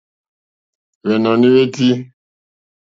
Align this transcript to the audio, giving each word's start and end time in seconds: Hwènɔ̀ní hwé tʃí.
Hwènɔ̀ní 1.05 1.47
hwé 1.53 1.63
tʃí. 1.75 1.89